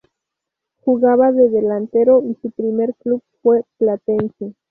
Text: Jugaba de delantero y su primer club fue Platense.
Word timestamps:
Jugaba 0.79 1.31
de 1.31 1.49
delantero 1.51 2.23
y 2.23 2.33
su 2.41 2.49
primer 2.49 2.95
club 2.95 3.21
fue 3.43 3.65
Platense. 3.77 4.55